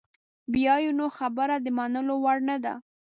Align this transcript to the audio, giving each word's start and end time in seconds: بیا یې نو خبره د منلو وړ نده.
بیا 0.53 0.75
یې 0.83 0.91
نو 0.99 1.05
خبره 1.17 1.55
د 1.61 1.67
منلو 1.77 2.15
وړ 2.23 2.37
نده. 2.49 2.73